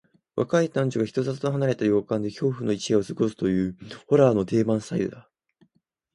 [0.35, 3.77] 若い男女が人里離れた洋館で恐怖の一夜を過ごすという、
[4.07, 5.29] ホラーの定番スタイルだ。